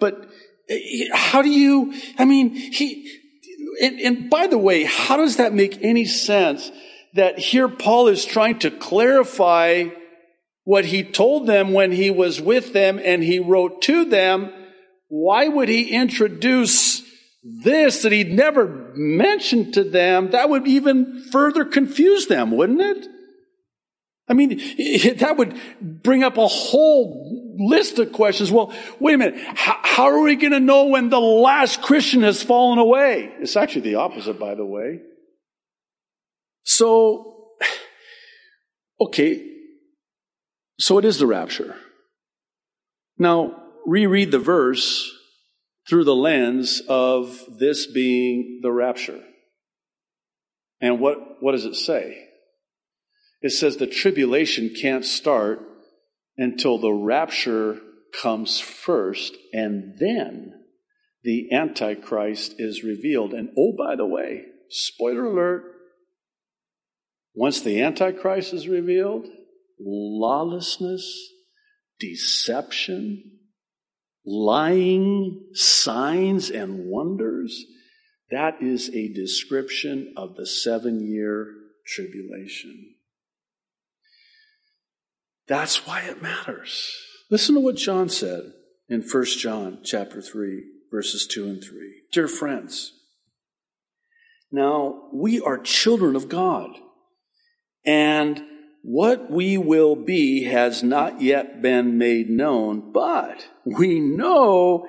But 0.00 0.28
eh, 0.68 1.08
how 1.12 1.42
do 1.42 1.50
you, 1.50 1.94
I 2.18 2.24
mean, 2.24 2.54
he, 2.54 3.10
and, 3.80 4.00
and 4.00 4.30
by 4.30 4.46
the 4.46 4.58
way, 4.58 4.84
how 4.84 5.16
does 5.16 5.36
that 5.36 5.54
make 5.54 5.82
any 5.82 6.04
sense 6.04 6.70
that 7.14 7.38
here 7.38 7.68
Paul 7.68 8.08
is 8.08 8.24
trying 8.24 8.58
to 8.60 8.70
clarify 8.70 9.86
what 10.64 10.84
he 10.84 11.02
told 11.02 11.46
them 11.46 11.72
when 11.72 11.92
he 11.92 12.10
was 12.10 12.40
with 12.40 12.72
them 12.72 13.00
and 13.02 13.22
he 13.22 13.38
wrote 13.38 13.82
to 13.82 14.04
them? 14.04 14.52
Why 15.08 15.48
would 15.48 15.68
he 15.68 15.90
introduce 15.90 17.02
this 17.42 18.02
that 18.02 18.12
he'd 18.12 18.32
never 18.32 18.92
mentioned 18.94 19.74
to 19.74 19.84
them, 19.84 20.30
that 20.30 20.50
would 20.50 20.66
even 20.66 21.24
further 21.30 21.64
confuse 21.64 22.26
them, 22.26 22.50
wouldn't 22.50 22.80
it? 22.80 23.06
I 24.28 24.34
mean, 24.34 24.58
that 25.18 25.36
would 25.36 25.58
bring 25.80 26.22
up 26.22 26.36
a 26.36 26.46
whole 26.46 27.56
list 27.58 27.98
of 27.98 28.12
questions. 28.12 28.52
Well, 28.52 28.72
wait 29.00 29.14
a 29.14 29.18
minute. 29.18 29.40
How, 29.54 29.78
how 29.82 30.04
are 30.04 30.20
we 30.20 30.36
going 30.36 30.52
to 30.52 30.60
know 30.60 30.86
when 30.86 31.08
the 31.08 31.20
last 31.20 31.82
Christian 31.82 32.22
has 32.22 32.42
fallen 32.42 32.78
away? 32.78 33.32
It's 33.40 33.56
actually 33.56 33.82
the 33.82 33.96
opposite, 33.96 34.38
by 34.38 34.54
the 34.54 34.64
way. 34.64 35.00
So, 36.62 37.48
okay. 39.00 39.44
So 40.78 40.98
it 40.98 41.04
is 41.04 41.18
the 41.18 41.26
rapture. 41.26 41.76
Now, 43.18 43.62
reread 43.86 44.30
the 44.30 44.38
verse 44.38 45.10
through 45.88 46.04
the 46.04 46.14
lens 46.14 46.82
of 46.88 47.42
this 47.58 47.86
being 47.86 48.60
the 48.62 48.70
rapture. 48.70 49.20
And 50.80 51.00
what, 51.00 51.42
what 51.42 51.52
does 51.52 51.64
it 51.64 51.74
say? 51.74 52.27
It 53.40 53.50
says 53.50 53.76
the 53.76 53.86
tribulation 53.86 54.70
can't 54.70 55.04
start 55.04 55.60
until 56.36 56.78
the 56.78 56.92
rapture 56.92 57.80
comes 58.20 58.60
first, 58.60 59.36
and 59.52 59.94
then 59.98 60.54
the 61.22 61.52
Antichrist 61.52 62.54
is 62.58 62.82
revealed. 62.82 63.32
And 63.32 63.50
oh, 63.56 63.74
by 63.76 63.96
the 63.96 64.06
way, 64.06 64.44
spoiler 64.70 65.26
alert, 65.26 65.64
once 67.34 67.60
the 67.60 67.82
Antichrist 67.82 68.52
is 68.52 68.66
revealed, 68.66 69.26
lawlessness, 69.78 71.30
deception, 72.00 73.38
lying 74.24 75.48
signs 75.52 76.50
and 76.50 76.86
wonders, 76.86 77.64
that 78.30 78.60
is 78.60 78.90
a 78.90 79.12
description 79.12 80.12
of 80.16 80.34
the 80.36 80.46
seven 80.46 81.00
year 81.00 81.54
tribulation. 81.86 82.96
That's 85.48 85.86
why 85.86 86.02
it 86.02 86.22
matters. 86.22 86.94
Listen 87.30 87.54
to 87.54 87.60
what 87.60 87.76
John 87.76 88.08
said 88.08 88.52
in 88.88 89.02
1 89.02 89.24
John 89.38 89.78
chapter 89.82 90.20
3 90.20 90.64
verses 90.90 91.26
2 91.26 91.44
and 91.44 91.62
3. 91.62 92.02
Dear 92.12 92.28
friends, 92.28 92.92
now 94.50 95.08
we 95.12 95.40
are 95.40 95.58
children 95.58 96.16
of 96.16 96.28
God 96.28 96.70
and 97.84 98.42
what 98.82 99.30
we 99.30 99.58
will 99.58 99.96
be 99.96 100.44
has 100.44 100.82
not 100.82 101.20
yet 101.20 101.60
been 101.60 101.98
made 101.98 102.30
known, 102.30 102.92
but 102.92 103.46
we 103.64 104.00
know 104.00 104.86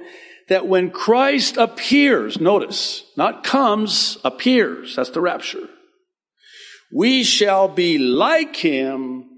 that 0.47 0.67
when 0.67 0.89
Christ 0.89 1.57
appears, 1.57 2.39
notice, 2.39 3.03
not 3.17 3.43
comes, 3.43 4.17
appears, 4.23 4.95
that's 4.95 5.09
the 5.09 5.21
rapture, 5.21 5.67
we 6.93 7.23
shall 7.23 7.67
be 7.67 7.97
like 7.97 8.55
him, 8.55 9.28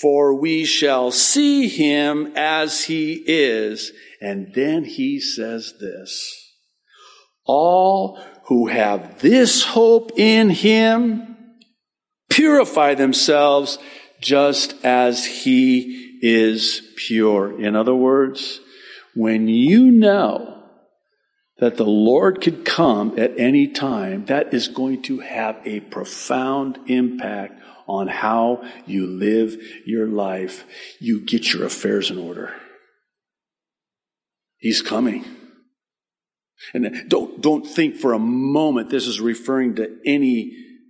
for 0.00 0.34
we 0.34 0.64
shall 0.64 1.10
see 1.10 1.68
him 1.68 2.32
as 2.36 2.84
he 2.84 3.22
is. 3.26 3.92
And 4.20 4.52
then 4.54 4.84
he 4.84 5.20
says 5.20 5.74
this, 5.80 6.52
all 7.44 8.20
who 8.46 8.66
have 8.66 9.20
this 9.20 9.64
hope 9.64 10.12
in 10.18 10.50
him 10.50 11.36
purify 12.28 12.94
themselves 12.94 13.78
just 14.20 14.74
as 14.84 15.24
he 15.24 16.18
is 16.20 16.82
pure. 16.96 17.60
In 17.60 17.76
other 17.76 17.94
words, 17.94 18.60
when 19.14 19.48
you 19.48 19.90
know 19.90 20.64
that 21.58 21.76
the 21.76 21.86
Lord 21.86 22.42
could 22.42 22.64
come 22.64 23.18
at 23.18 23.38
any 23.38 23.66
time, 23.68 24.26
that 24.26 24.52
is 24.52 24.68
going 24.68 25.02
to 25.02 25.20
have 25.20 25.58
a 25.64 25.80
profound 25.80 26.78
impact 26.86 27.62
on 27.86 28.08
how 28.08 28.64
you 28.86 29.06
live 29.06 29.56
your 29.84 30.06
life. 30.06 30.64
You 31.00 31.20
get 31.20 31.52
your 31.52 31.64
affairs 31.64 32.10
in 32.10 32.18
order. 32.18 32.54
He's 34.58 34.82
coming. 34.82 35.24
And 36.72 37.08
don't, 37.08 37.40
don't 37.40 37.66
think 37.66 37.96
for 37.96 38.12
a 38.12 38.18
moment 38.18 38.90
this 38.90 39.06
is 39.06 39.20
referring 39.20 39.76
to 39.76 39.96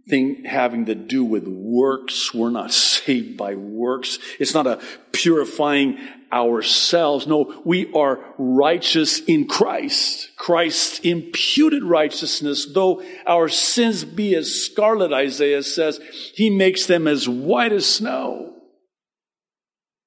anything 0.06 0.44
having 0.44 0.86
to 0.86 0.94
do 0.94 1.24
with 1.24 1.46
works. 1.46 2.32
We're 2.32 2.50
not 2.50 2.72
saved 2.72 3.36
by 3.36 3.54
works. 3.54 4.18
It's 4.38 4.54
not 4.54 4.66
a 4.66 4.80
purifying 5.12 5.98
ourselves. 6.32 7.26
No, 7.26 7.60
we 7.64 7.92
are 7.92 8.20
righteous 8.38 9.20
in 9.20 9.46
Christ. 9.46 10.30
Christ's 10.36 11.00
imputed 11.00 11.82
righteousness, 11.82 12.68
though 12.72 13.02
our 13.26 13.48
sins 13.48 14.04
be 14.04 14.34
as 14.34 14.52
scarlet, 14.52 15.12
Isaiah 15.12 15.62
says, 15.62 16.00
he 16.34 16.50
makes 16.50 16.86
them 16.86 17.06
as 17.06 17.28
white 17.28 17.72
as 17.72 17.86
snow. 17.86 18.54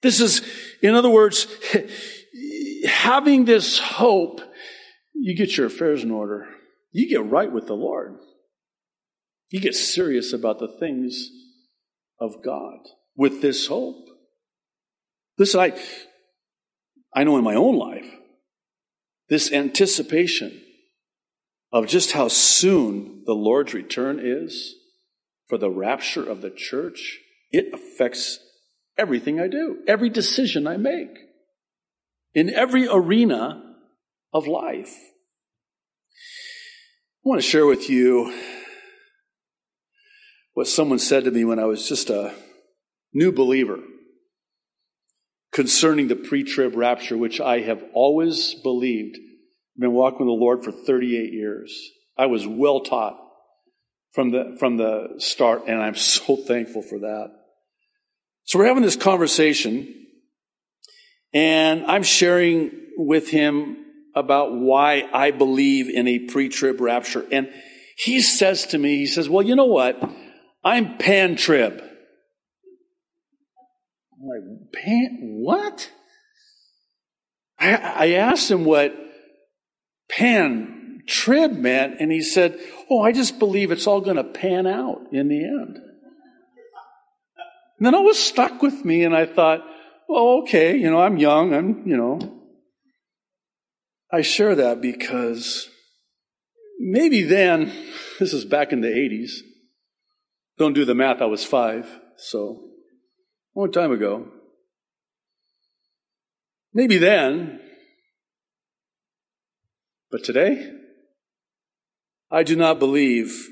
This 0.01 0.22
is, 0.22 0.41
in 0.82 0.96
other 0.96 1.10
words, 1.10 1.48
having 2.86 3.46
this 3.46 3.79
hope, 3.79 4.41
you 5.13 5.36
get 5.36 5.58
your 5.58 5.68
affairs 5.68 6.03
in 6.03 6.12
order. 6.12 6.48
You 6.91 7.10
get 7.10 7.29
right 7.29 7.51
with 7.51 7.68
the 7.68 7.75
Lord. 7.75 8.18
You 9.50 9.60
get 9.60 9.75
serious 9.75 10.32
about 10.32 10.60
the 10.60 10.68
things 10.79 11.29
of 12.20 12.44
God 12.44 12.79
with 13.15 13.41
this 13.41 13.68
hope. 13.68 14.06
Listen, 15.38 15.60
I, 15.60 15.79
I 17.13 17.24
know 17.24 17.38
in 17.38 17.44
my 17.44 17.56
own 17.56 17.77
life, 17.77 18.10
this 19.29 19.51
anticipation 19.51 20.62
of 21.72 21.88
just 21.88 22.12
how 22.12 22.27
soon 22.27 23.24
the 23.25 23.34
Lord's 23.34 23.74
return 23.74 24.20
is 24.22 24.75
for 25.48 25.58
the 25.58 25.70
rapture 25.70 26.24
of 26.24 26.41
the 26.41 26.50
church, 26.50 27.20
it 27.51 27.74
affects 27.74 28.39
everything 28.98 29.39
I 29.39 29.48
do, 29.48 29.79
every 29.88 30.10
decision 30.10 30.68
I 30.68 30.77
make, 30.77 31.18
in 32.34 32.50
every 32.53 32.88
arena 32.88 33.63
of 34.32 34.48
life. 34.48 34.94
I 37.25 37.29
want 37.29 37.41
to 37.41 37.48
share 37.48 37.65
with 37.65 37.89
you 37.89 38.34
what 40.60 40.68
someone 40.68 41.00
said 41.00 41.24
to 41.24 41.32
me 41.32 41.46
when 41.46 41.58
I 41.58 41.63
was 41.63 41.88
just 41.88 42.10
a 42.10 42.34
new 43.13 43.32
believer 43.32 43.80
concerning 45.54 46.10
the 46.10 46.18
pre 46.18 46.44
trib 46.44 46.75
rapture, 46.75 47.16
which 47.16 47.39
I 47.39 47.62
have 47.62 47.82
always 47.94 48.56
believed. 48.56 49.16
I've 49.16 49.80
been 49.80 49.94
walking 49.94 50.20
with 50.20 50.28
the 50.28 50.44
Lord 50.44 50.66
for 50.66 50.74
38 50.74 51.32
years. 51.32 51.74
I 52.18 52.25
was 52.25 52.46
well 52.46 52.82
taught 52.82 53.18
from 54.12 54.32
the, 54.32 54.58
from 54.60 54.75
the 54.75 55.13
start, 55.20 55.63
and 55.68 55.82
I'm 55.82 55.96
so 55.96 56.36
thankful 56.36 56.82
for 56.82 57.00
that. 57.00 57.28
So 58.44 58.60
we're 58.60 58.68
having 58.68 58.84
this 58.84 58.98
conversation, 58.98 60.08
and 61.34 61.86
I'm 61.86 62.04
sharing 62.04 62.72
with 62.98 63.30
him 63.30 63.78
about 64.13 64.54
why 64.54 65.08
I 65.13 65.32
believe 65.32 65.88
in 65.88 66.06
a 66.10 66.20
pre-trib 66.20 66.82
rapture. 66.82 67.25
And 67.32 67.48
he 67.96 68.20
says 68.20 68.68
to 68.68 68.78
me, 68.78 68.98
he 68.98 69.08
says, 69.08 69.30
well, 69.30 69.46
you 69.46 69.56
know 69.56 69.68
what? 69.68 70.04
I'm 70.63 70.98
pan-trib. 70.98 71.82
I'm 74.13 74.28
like, 74.28 74.72
pan, 74.74 75.18
what? 75.42 75.89
I, 77.58 77.75
I 77.75 78.12
asked 78.12 78.51
him 78.51 78.66
what 78.66 78.94
pan-trib 80.10 81.54
meant, 81.54 82.00
and 82.00 82.12
he 82.12 82.22
said, 82.22 82.60
oh, 82.89 83.01
I 83.01 83.12
just 83.12 83.39
believe 83.39 83.72
it's 83.72 83.88
all 83.88 84.01
going 84.01 84.18
to 84.18 84.24
pan 84.24 84.68
out 84.68 85.01
in 85.12 85.30
the 85.30 85.44
end. 85.44 85.78
And 87.78 87.86
then 87.86 87.94
it 87.94 88.04
was 88.04 88.20
stuck 88.20 88.62
with 88.62 88.84
me, 88.84 89.04
and 89.04 89.16
I 89.16 89.25
thought, 89.25 89.62
well, 90.10 90.42
okay, 90.42 90.75
you 90.75 90.89
know, 90.89 91.00
I'm 91.00 91.18
young, 91.18 91.54
I'm, 91.54 91.88
you 91.88 91.96
know. 91.96 92.20
I 94.12 94.22
share 94.22 94.56
that 94.56 94.82
because 94.82 95.69
maybe 96.80 97.22
then, 97.24 97.72
this 98.19 98.34
is 98.34 98.43
back 98.43 98.74
in 98.74 98.82
the 98.82 98.88
80s. 98.88 99.32
Don't 100.60 100.74
do 100.74 100.84
the 100.84 100.93
math, 100.93 101.22
I 101.22 101.26
was 101.26 101.45
five, 101.45 101.88
so 102.17 102.65
a 103.56 103.60
long 103.60 103.72
time 103.72 103.93
ago. 103.93 104.28
Maybe 106.74 106.98
then, 106.98 107.62
but 110.12 110.26
today, 110.26 110.69
I 112.30 112.43
do 112.43 112.58
not 112.58 112.78
believe 112.78 113.48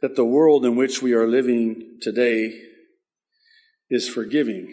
that 0.00 0.14
the 0.14 0.24
world 0.24 0.64
in 0.64 0.76
which 0.76 1.02
we 1.02 1.14
are 1.14 1.26
living 1.26 1.98
today 2.00 2.54
is 3.90 4.08
forgiving 4.08 4.72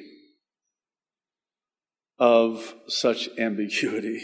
of 2.20 2.76
such 2.88 3.30
ambiguity. 3.40 4.22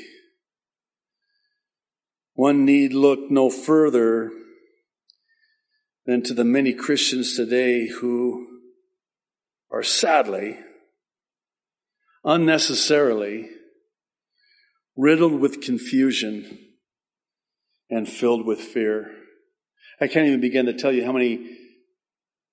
One 2.35 2.63
need 2.63 2.93
look 2.93 3.31
no 3.31 3.49
further 3.49 4.31
than 6.05 6.21
to 6.23 6.33
the 6.33 6.43
many 6.43 6.73
Christians 6.73 7.35
today 7.35 7.87
who 7.87 8.47
are 9.71 9.83
sadly, 9.83 10.59
unnecessarily 12.23 13.49
riddled 14.95 15.39
with 15.39 15.61
confusion 15.61 16.59
and 17.89 18.07
filled 18.07 18.45
with 18.45 18.59
fear. 18.59 19.11
I 19.99 20.07
can't 20.07 20.27
even 20.27 20.41
begin 20.41 20.65
to 20.65 20.73
tell 20.73 20.91
you 20.91 21.05
how 21.05 21.11
many 21.11 21.57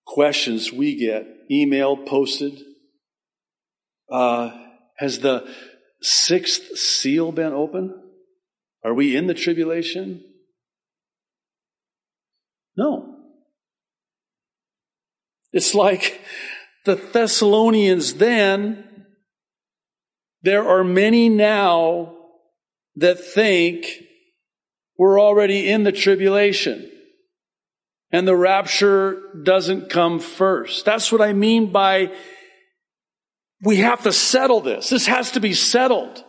questions 0.06 0.72
we 0.72 0.96
get, 0.96 1.26
emailed, 1.50 2.06
posted. 2.06 2.60
Uh, 4.10 4.50
has 4.96 5.20
the 5.20 5.48
sixth 6.02 6.76
seal 6.76 7.32
been 7.32 7.52
open? 7.52 7.94
Are 8.84 8.94
we 8.94 9.16
in 9.16 9.26
the 9.26 9.34
tribulation? 9.34 10.24
No. 12.76 13.09
It's 15.52 15.74
like 15.74 16.20
the 16.84 16.94
Thessalonians 16.94 18.14
then, 18.14 19.06
there 20.42 20.66
are 20.66 20.84
many 20.84 21.28
now 21.28 22.16
that 22.96 23.18
think 23.20 23.86
we're 24.98 25.20
already 25.20 25.70
in 25.70 25.84
the 25.84 25.92
tribulation 25.92 26.90
and 28.12 28.26
the 28.26 28.36
rapture 28.36 29.22
doesn't 29.42 29.88
come 29.88 30.18
first. 30.18 30.84
That's 30.84 31.12
what 31.12 31.20
I 31.20 31.32
mean 31.32 31.70
by 31.70 32.12
we 33.62 33.76
have 33.76 34.02
to 34.02 34.12
settle 34.12 34.60
this. 34.60 34.88
This 34.88 35.06
has 35.06 35.32
to 35.32 35.40
be 35.40 35.52
settled. 35.52 36.24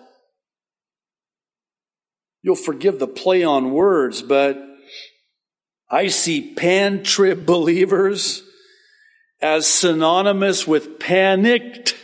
You'll 2.41 2.55
forgive 2.55 2.99
the 2.99 3.07
play 3.07 3.43
on 3.43 3.71
words, 3.71 4.21
but 4.21 4.57
I 5.89 6.07
see 6.07 6.53
pan 6.53 7.03
trib 7.03 7.45
believers 7.45 8.43
as 9.41 9.67
synonymous 9.67 10.67
with 10.67 10.99
panicked 10.99 11.95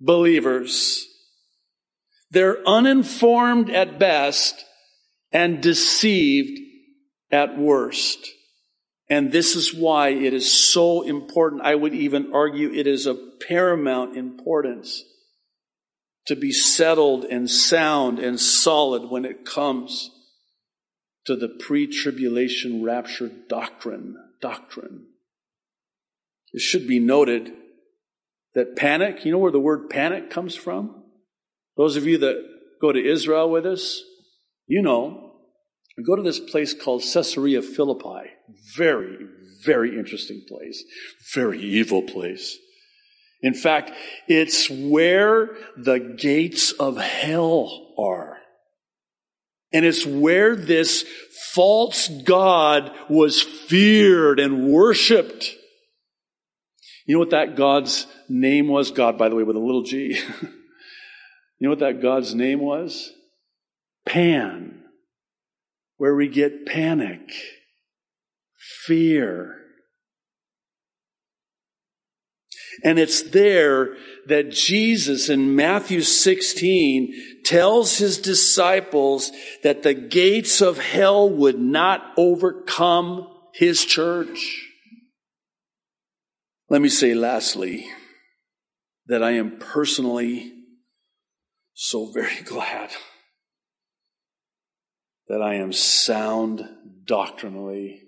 believers. 0.00 1.06
They're 2.30 2.66
uninformed 2.66 3.70
at 3.70 3.98
best 3.98 4.64
and 5.32 5.62
deceived 5.62 6.58
at 7.30 7.58
worst. 7.58 8.30
And 9.08 9.32
this 9.32 9.56
is 9.56 9.74
why 9.74 10.08
it 10.08 10.32
is 10.32 10.50
so 10.50 11.02
important. 11.02 11.62
I 11.62 11.74
would 11.74 11.94
even 11.94 12.32
argue 12.32 12.72
it 12.72 12.86
is 12.86 13.06
of 13.06 13.18
paramount 13.46 14.16
importance 14.16 15.02
to 16.26 16.36
be 16.36 16.52
settled 16.52 17.24
and 17.24 17.50
sound 17.50 18.18
and 18.18 18.40
solid 18.40 19.10
when 19.10 19.24
it 19.24 19.44
comes 19.44 20.10
to 21.26 21.36
the 21.36 21.48
pre-tribulation 21.48 22.82
rapture 22.82 23.30
doctrine. 23.48 24.16
Doctrine. 24.40 25.06
It 26.52 26.60
should 26.60 26.86
be 26.86 26.98
noted 26.98 27.52
that 28.54 28.76
panic, 28.76 29.24
you 29.24 29.32
know 29.32 29.38
where 29.38 29.52
the 29.52 29.60
word 29.60 29.88
panic 29.88 30.30
comes 30.30 30.54
from? 30.54 31.04
Those 31.76 31.96
of 31.96 32.06
you 32.06 32.18
that 32.18 32.36
go 32.80 32.92
to 32.92 33.02
Israel 33.02 33.50
with 33.50 33.64
us, 33.64 34.02
you 34.66 34.82
know 34.82 35.32
go 36.06 36.16
to 36.16 36.22
this 36.22 36.40
place 36.40 36.72
called 36.72 37.02
Caesarea 37.02 37.62
Philippi. 37.62 38.30
Very, 38.76 39.18
very 39.64 39.98
interesting 39.98 40.42
place. 40.48 40.82
Very 41.34 41.60
evil 41.60 42.02
place. 42.02 42.56
In 43.42 43.54
fact, 43.54 43.90
it's 44.28 44.70
where 44.70 45.50
the 45.76 45.98
gates 45.98 46.72
of 46.72 46.96
hell 46.96 47.94
are. 47.98 48.38
And 49.72 49.84
it's 49.84 50.06
where 50.06 50.54
this 50.54 51.04
false 51.52 52.08
God 52.08 52.92
was 53.08 53.42
feared 53.42 54.38
and 54.38 54.68
worshiped. 54.68 55.56
You 57.06 57.16
know 57.16 57.20
what 57.20 57.30
that 57.30 57.56
God's 57.56 58.06
name 58.28 58.68
was? 58.68 58.90
God, 58.90 59.18
by 59.18 59.28
the 59.28 59.34
way, 59.34 59.42
with 59.42 59.56
a 59.56 59.60
little 59.60 59.82
g. 59.82 60.18
you 60.42 60.48
know 61.60 61.70
what 61.70 61.80
that 61.80 62.00
God's 62.00 62.34
name 62.34 62.60
was? 62.60 63.12
Pan 64.06 64.82
where 66.02 66.16
we 66.16 66.26
get 66.26 66.66
panic, 66.66 67.32
fear. 68.84 69.54
And 72.82 72.98
it's 72.98 73.22
there 73.22 73.94
that 74.26 74.50
Jesus 74.50 75.28
in 75.28 75.54
Matthew 75.54 76.00
16 76.00 77.14
tells 77.44 77.98
his 77.98 78.18
disciples 78.18 79.30
that 79.62 79.84
the 79.84 79.94
gates 79.94 80.60
of 80.60 80.78
hell 80.78 81.30
would 81.30 81.60
not 81.60 82.02
overcome 82.16 83.28
his 83.54 83.84
church. 83.84 84.71
Let 86.72 86.80
me 86.80 86.88
say 86.88 87.12
lastly 87.12 87.86
that 89.06 89.22
I 89.22 89.32
am 89.32 89.58
personally 89.58 90.54
so 91.74 92.10
very 92.10 92.40
glad 92.44 92.88
that 95.28 95.42
I 95.42 95.56
am 95.56 95.74
sound 95.74 96.66
doctrinally 97.04 98.04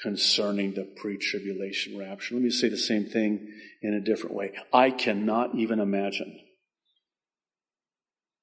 concerning 0.00 0.72
the 0.72 0.90
pre 0.96 1.18
tribulation 1.18 1.98
rapture. 1.98 2.34
Let 2.34 2.42
me 2.42 2.48
say 2.48 2.70
the 2.70 2.78
same 2.78 3.04
thing 3.04 3.46
in 3.82 3.92
a 3.92 4.00
different 4.00 4.36
way. 4.36 4.52
I 4.72 4.90
cannot 4.90 5.54
even 5.54 5.78
imagine 5.78 6.40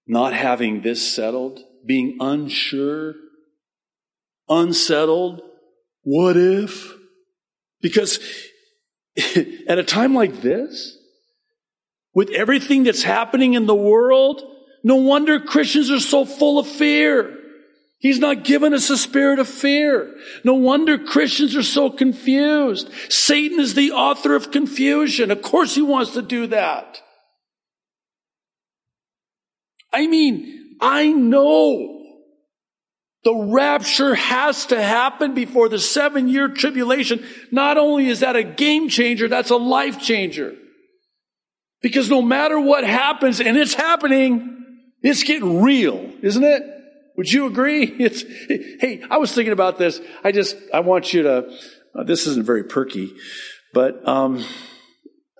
not 0.05 0.33
having 0.33 0.83
this 0.83 1.12
settled, 1.12 1.59
being 1.83 2.17
unsure, 2.19 3.15
unsettled. 4.47 5.41
What 6.03 6.38
if? 6.38 6.93
Because 7.81 8.19
at 9.67 9.79
a 9.79 9.84
time 9.84 10.13
like 10.13 10.41
this, 10.41 10.97
with 12.13 12.29
everything 12.32 12.84
that's 12.84 13.03
happening 13.03 13.53
in 13.53 13.65
the 13.65 13.75
world, 13.75 14.41
no 14.84 14.95
wonder 14.95 15.39
Christians 15.39 15.91
are 15.91 15.99
so 15.99 16.25
full 16.25 16.60
of 16.60 16.67
fear. 16.67 17.36
He's 17.99 18.19
not 18.19 18.45
given 18.45 18.73
us 18.73 18.89
a 18.89 18.97
spirit 18.97 19.39
of 19.39 19.47
fear. 19.47 20.15
No 20.45 20.53
wonder 20.53 20.97
Christians 20.97 21.55
are 21.55 21.63
so 21.63 21.89
confused. 21.89 22.89
Satan 23.10 23.60
is 23.60 23.73
the 23.73 23.91
author 23.91 24.36
of 24.36 24.51
confusion. 24.51 25.32
Of 25.32 25.41
course 25.41 25.75
he 25.75 25.82
wants 25.82 26.13
to 26.13 26.21
do 26.21 26.47
that. 26.47 27.01
I 29.91 30.08
mean, 30.08 30.77
I 30.79 31.12
know 31.12 31.98
the 33.23 33.36
rapture 33.36 34.15
has 34.15 34.67
to 34.67 34.82
happen 34.82 35.34
before 35.34 35.67
the 35.67 35.79
seven 35.79 36.29
year 36.29 36.47
tribulation. 36.47 37.23
Not 37.51 37.77
only 37.77 38.08
is 38.08 38.21
that 38.21 38.36
a 38.36 38.43
game 38.43 38.88
changer, 38.88 39.27
that's 39.27 39.49
a 39.49 39.58
life 39.58 40.01
changer. 40.01 40.55
Because 41.82 42.10
no 42.10 42.21
matter 42.21 42.60
what 42.60 42.84
happens, 42.84 43.39
and 43.39 43.58
it's 43.58 43.73
happening, 43.73 44.65
it's 45.01 45.23
getting 45.23 45.62
real, 45.62 46.12
isn't 46.21 46.43
it? 46.43 46.63
Would 47.17 47.32
you 47.32 47.47
agree? 47.47 47.84
It's, 47.99 48.23
hey, 48.47 49.03
I 49.10 49.17
was 49.17 49.34
thinking 49.34 49.53
about 49.53 49.77
this. 49.77 49.99
I 50.23 50.32
just, 50.32 50.55
I 50.73 50.79
want 50.79 51.13
you 51.13 51.23
to, 51.23 51.49
uh, 51.95 52.03
this 52.03 52.27
isn't 52.27 52.45
very 52.45 52.63
perky, 52.63 53.13
but, 53.73 54.08
um, 54.08 54.45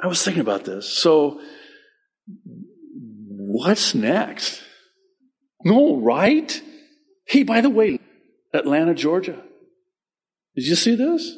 I 0.02 0.08
was 0.08 0.24
thinking 0.24 0.42
about 0.42 0.64
this. 0.64 0.90
So, 0.90 1.42
what's 3.28 3.94
next? 3.94 4.62
No, 5.66 5.98
right? 5.98 6.62
Hey, 7.30 7.44
by 7.44 7.62
the 7.62 7.70
way, 7.70 8.00
Atlanta, 8.54 8.96
Georgia. 8.96 9.40
Did 10.56 10.66
you 10.66 10.76
see 10.76 10.96
this? 10.96 11.38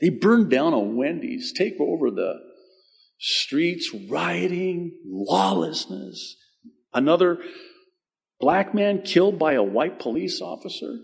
They 0.00 0.08
burned 0.10 0.50
down 0.50 0.72
a 0.72 0.80
Wendy's, 0.80 1.52
take 1.52 1.74
over 1.78 2.10
the 2.10 2.40
streets, 3.20 3.94
rioting, 4.08 4.98
lawlessness. 5.06 6.36
Another 6.92 7.38
Black 8.40 8.74
man 8.74 9.02
killed 9.02 9.38
by 9.38 9.54
a 9.54 9.62
white 9.62 9.98
police 9.98 10.40
officer? 10.40 10.98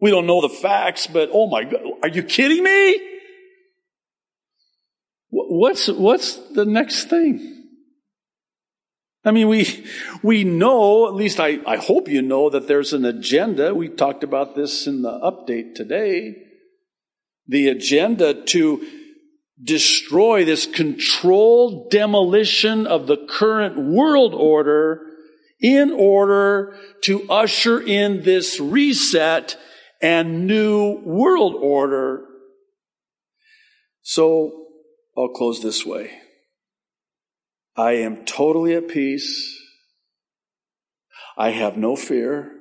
We 0.00 0.10
don't 0.10 0.26
know 0.26 0.42
the 0.42 0.48
facts, 0.48 1.06
but 1.06 1.30
oh 1.32 1.48
my 1.48 1.64
God, 1.64 1.80
are 2.02 2.08
you 2.08 2.22
kidding 2.22 2.62
me? 2.62 3.00
What's, 5.30 5.88
what's 5.88 6.36
the 6.50 6.64
next 6.64 7.04
thing? 7.04 7.55
I 9.26 9.32
mean, 9.32 9.48
we, 9.48 9.84
we 10.22 10.44
know, 10.44 11.08
at 11.08 11.14
least 11.14 11.40
I, 11.40 11.58
I 11.66 11.78
hope 11.78 12.08
you 12.08 12.22
know 12.22 12.48
that 12.48 12.68
there's 12.68 12.92
an 12.92 13.04
agenda. 13.04 13.74
We 13.74 13.88
talked 13.88 14.22
about 14.22 14.54
this 14.54 14.86
in 14.86 15.02
the 15.02 15.10
update 15.10 15.74
today. 15.74 16.36
The 17.48 17.68
agenda 17.68 18.44
to 18.44 18.86
destroy 19.60 20.44
this 20.44 20.64
controlled 20.64 21.90
demolition 21.90 22.86
of 22.86 23.08
the 23.08 23.16
current 23.16 23.76
world 23.76 24.32
order 24.32 25.02
in 25.60 25.90
order 25.90 26.76
to 27.02 27.28
usher 27.28 27.80
in 27.80 28.22
this 28.22 28.60
reset 28.60 29.56
and 30.00 30.46
new 30.46 31.00
world 31.04 31.56
order. 31.56 32.24
So 34.02 34.66
I'll 35.18 35.30
close 35.30 35.64
this 35.64 35.84
way. 35.84 36.12
I 37.76 37.92
am 37.92 38.24
totally 38.24 38.74
at 38.74 38.88
peace. 38.88 39.60
I 41.36 41.50
have 41.50 41.76
no 41.76 41.94
fear. 41.94 42.52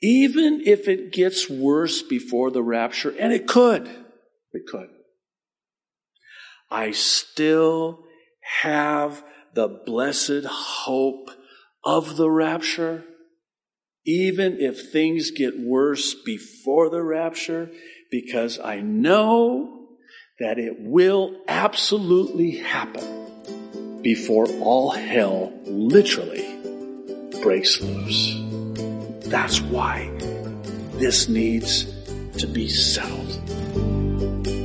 Even 0.00 0.62
if 0.64 0.88
it 0.88 1.12
gets 1.12 1.50
worse 1.50 2.02
before 2.02 2.50
the 2.50 2.62
rapture, 2.62 3.12
and 3.18 3.32
it 3.32 3.46
could, 3.46 3.88
it 4.52 4.66
could, 4.66 4.88
I 6.70 6.92
still 6.92 8.04
have 8.62 9.24
the 9.54 9.68
blessed 9.68 10.44
hope 10.46 11.30
of 11.84 12.16
the 12.16 12.30
rapture, 12.30 13.04
even 14.06 14.58
if 14.60 14.92
things 14.92 15.32
get 15.32 15.58
worse 15.58 16.14
before 16.14 16.88
the 16.88 17.02
rapture, 17.02 17.70
because 18.10 18.58
I 18.60 18.80
know 18.80 19.88
that 20.38 20.58
it 20.58 20.76
will 20.78 21.42
absolutely 21.48 22.52
happen 22.52 23.19
before 24.02 24.46
all 24.60 24.90
hell 24.90 25.52
literally 25.64 26.46
breaks 27.42 27.80
loose. 27.80 28.34
That's 29.26 29.60
why 29.60 30.10
this 30.94 31.28
needs 31.28 31.84
to 32.38 32.46
be 32.46 32.68
settled. 32.68 33.30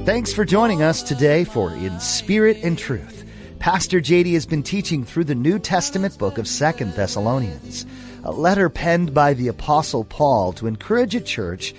Thanks 0.06 0.34
for 0.34 0.46
joining 0.46 0.82
us 0.82 1.04
today 1.04 1.44
for 1.44 1.72
In 1.74 2.00
Spirit 2.00 2.58
and 2.64 2.78
Truth. 2.78 3.24
Pastor 3.60 4.00
JD 4.00 4.34
has 4.34 4.46
been 4.46 4.64
teaching 4.64 5.04
through 5.04 5.24
the 5.24 5.36
New 5.36 5.58
Testament 5.60 6.18
book 6.18 6.38
of 6.38 6.48
Second 6.48 6.94
Thessalonians, 6.94 7.86
a 8.24 8.32
letter 8.32 8.70
penned 8.70 9.14
by 9.14 9.34
the 9.34 9.48
Apostle 9.48 10.04
Paul 10.04 10.54
to 10.54 10.68
encourage 10.68 11.16
a 11.16 11.22
church 11.22 11.74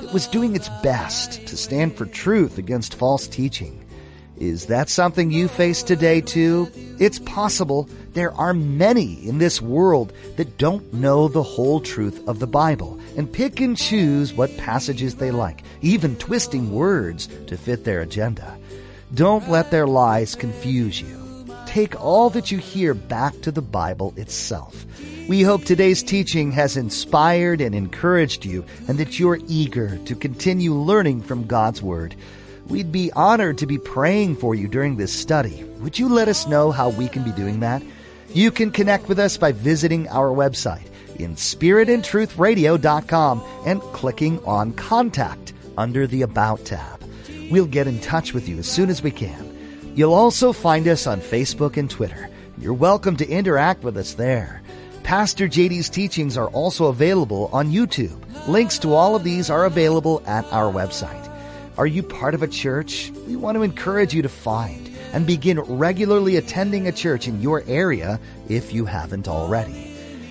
that 0.00 0.12
was 0.12 0.28
doing 0.28 0.54
its 0.54 0.68
best 0.82 1.46
to 1.48 1.56
stand 1.56 1.96
for 1.96 2.06
truth 2.06 2.58
against 2.58 2.94
false 2.94 3.26
teaching. 3.26 3.81
Is 4.42 4.66
that 4.66 4.88
something 4.88 5.30
you 5.30 5.46
face 5.46 5.84
today 5.84 6.20
too? 6.20 6.68
It's 6.98 7.20
possible 7.20 7.88
there 8.12 8.32
are 8.32 8.52
many 8.52 9.24
in 9.24 9.38
this 9.38 9.62
world 9.62 10.12
that 10.34 10.58
don't 10.58 10.92
know 10.92 11.28
the 11.28 11.44
whole 11.44 11.78
truth 11.78 12.20
of 12.26 12.40
the 12.40 12.48
Bible 12.48 12.98
and 13.16 13.32
pick 13.32 13.60
and 13.60 13.76
choose 13.76 14.32
what 14.32 14.56
passages 14.56 15.14
they 15.14 15.30
like, 15.30 15.62
even 15.80 16.16
twisting 16.16 16.72
words 16.72 17.28
to 17.46 17.56
fit 17.56 17.84
their 17.84 18.00
agenda. 18.00 18.58
Don't 19.14 19.48
let 19.48 19.70
their 19.70 19.86
lies 19.86 20.34
confuse 20.34 21.00
you 21.00 21.22
take 21.72 21.98
all 22.04 22.28
that 22.28 22.50
you 22.50 22.58
hear 22.58 22.92
back 22.92 23.32
to 23.40 23.50
the 23.50 23.62
Bible 23.62 24.12
itself. 24.18 24.84
We 25.26 25.40
hope 25.40 25.64
today's 25.64 26.02
teaching 26.02 26.52
has 26.52 26.76
inspired 26.76 27.62
and 27.62 27.74
encouraged 27.74 28.44
you 28.44 28.66
and 28.88 28.98
that 28.98 29.18
you're 29.18 29.38
eager 29.48 29.96
to 29.96 30.14
continue 30.14 30.74
learning 30.74 31.22
from 31.22 31.46
God's 31.46 31.80
Word. 31.80 32.14
We'd 32.68 32.92
be 32.92 33.10
honored 33.12 33.58
to 33.58 33.66
be 33.66 33.78
praying 33.78 34.36
for 34.36 34.54
you 34.54 34.68
during 34.68 34.96
this 34.96 35.12
study. 35.12 35.64
Would 35.80 35.98
you 35.98 36.08
let 36.08 36.28
us 36.28 36.46
know 36.46 36.70
how 36.70 36.90
we 36.90 37.08
can 37.08 37.24
be 37.24 37.32
doing 37.32 37.60
that? 37.60 37.82
You 38.32 38.50
can 38.50 38.70
connect 38.70 39.08
with 39.08 39.18
us 39.18 39.36
by 39.36 39.52
visiting 39.52 40.08
our 40.08 40.28
website 40.28 40.86
in 41.18 41.36
spiritandtruthradio.com 41.36 43.42
and 43.66 43.80
clicking 43.80 44.42
on 44.44 44.72
Contact 44.72 45.52
under 45.76 46.06
the 46.06 46.22
About 46.22 46.64
tab. 46.64 47.02
We'll 47.50 47.66
get 47.66 47.86
in 47.86 48.00
touch 48.00 48.32
with 48.32 48.48
you 48.48 48.58
as 48.58 48.66
soon 48.66 48.88
as 48.90 49.02
we 49.02 49.10
can. 49.10 49.50
You'll 49.94 50.14
also 50.14 50.52
find 50.52 50.88
us 50.88 51.06
on 51.06 51.20
Facebook 51.20 51.76
and 51.76 51.90
Twitter. 51.90 52.30
You're 52.58 52.72
welcome 52.72 53.16
to 53.16 53.28
interact 53.28 53.82
with 53.82 53.96
us 53.96 54.14
there. 54.14 54.62
Pastor 55.02 55.48
JD's 55.48 55.90
teachings 55.90 56.36
are 56.36 56.48
also 56.48 56.86
available 56.86 57.50
on 57.52 57.72
YouTube. 57.72 58.18
Links 58.48 58.78
to 58.78 58.94
all 58.94 59.16
of 59.16 59.24
these 59.24 59.50
are 59.50 59.64
available 59.64 60.22
at 60.26 60.50
our 60.52 60.72
website. 60.72 61.28
Are 61.78 61.86
you 61.86 62.02
part 62.02 62.34
of 62.34 62.42
a 62.42 62.48
church? 62.48 63.10
We 63.26 63.36
want 63.36 63.56
to 63.56 63.62
encourage 63.62 64.12
you 64.14 64.20
to 64.22 64.28
find 64.28 64.90
and 65.12 65.26
begin 65.26 65.58
regularly 65.60 66.36
attending 66.36 66.86
a 66.86 66.92
church 66.92 67.26
in 67.28 67.40
your 67.40 67.62
area 67.66 68.20
if 68.48 68.74
you 68.74 68.84
haven't 68.84 69.26
already. 69.26 69.88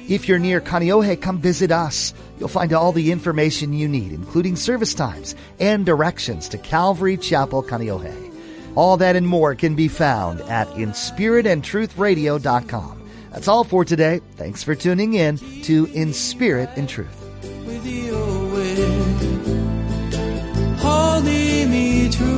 If 0.08 0.28
you're 0.28 0.38
near 0.40 0.62
Kaneohe, 0.62 1.22
come 1.22 1.40
visit 1.40 1.72
us. 1.72 2.14
You'll 2.38 2.50
find 2.50 2.74
all 2.74 2.92
the 2.92 3.12
information 3.12 3.74
you 3.74 3.88
need, 3.88 4.12
including 4.12 4.56
service 4.56 4.94
times 4.94 5.34
and 5.60 5.84
directions 5.86 6.50
to 6.50 6.58
Calvary 6.58 7.18
Chapel 7.18 7.64
Kaneohe. 7.64 8.30
All 8.76 8.98
that 8.98 9.16
and 9.16 9.28
more 9.28 9.56
can 9.56 9.76
be 9.76 9.88
found 9.88 10.42
at 10.42 10.68
inspiritandtruthradio.com. 10.70 13.10
That's 13.32 13.48
all 13.48 13.64
for 13.64 13.86
today. 13.86 14.20
Thanks 14.36 14.64
for 14.64 14.76
tuning 14.76 15.14
in 15.14 15.38
to 15.64 15.86
In 15.94 16.14
Spirit 16.14 16.70
and 16.76 16.90
Truth 16.90 17.18
holding 20.82 21.70
me 21.70 22.10
to 22.10 22.31